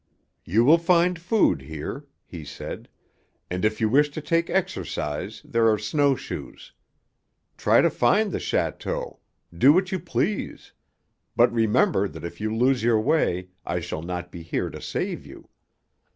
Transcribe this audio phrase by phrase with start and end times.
[0.45, 2.89] "You will find food here," he said,
[3.51, 6.71] "and if you wish to take exercise there are snow shoes.
[7.55, 9.17] Try to find the château
[9.55, 10.71] do what you please;
[11.35, 15.23] but remember that if you lose your way I shall not be here to save
[15.23, 15.47] you.